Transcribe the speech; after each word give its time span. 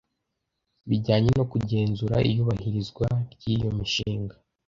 bijyanye 0.89 1.29
no 1.37 1.43
kugenzura 1.51 2.15
iyubahirizwa 2.29 3.07
ryiyo 3.33 3.69
mishinga 3.77 4.35